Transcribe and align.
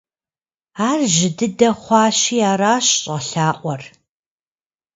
Ар 0.89 0.99
жьы 1.13 1.29
дыдэ 1.37 1.69
хъуащи, 1.81 2.37
аращ 2.51 2.85
щӀэлъаӀуэр. 3.01 3.81